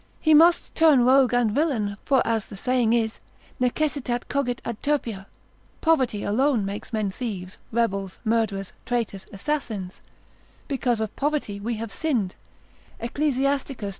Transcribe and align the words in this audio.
He 0.19 0.33
must 0.33 0.73
turn 0.73 1.05
rogue 1.05 1.31
and 1.31 1.51
villain; 1.51 1.95
for 2.05 2.23
as 2.25 2.47
the 2.47 2.57
saying 2.57 2.91
is, 2.91 3.19
Necessitas 3.59 4.21
cogit 4.27 4.57
ad 4.65 4.81
turpia, 4.81 5.27
poverty 5.79 6.23
alone 6.23 6.65
makes 6.65 6.91
men 6.91 7.11
thieves, 7.11 7.59
rebels, 7.71 8.17
murderers, 8.25 8.73
traitors, 8.83 9.27
assassins, 9.31 10.01
because 10.67 11.01
of 11.01 11.15
poverty 11.15 11.59
we 11.59 11.75
have 11.75 11.91
sinned, 11.91 12.33
Ecclus. 12.99 13.37